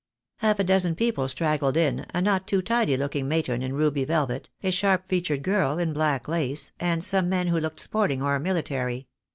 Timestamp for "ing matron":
3.15-3.61